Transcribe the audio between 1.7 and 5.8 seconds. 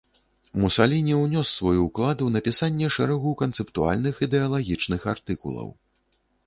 уклад у напісанне шэрагу канцэптуальных, ідэалагічных артыкулаў.